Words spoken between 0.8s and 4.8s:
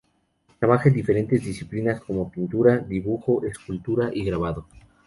en diferentes disciplinas como pintura, dibujo, escultura y grabado.